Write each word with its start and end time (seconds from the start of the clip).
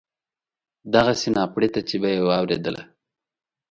دغسې 0.93 1.27
ناپړېته 1.35 1.81
چې 1.87 1.95
به 2.01 2.09
یې 2.15 2.21
واورېدله. 2.27 2.81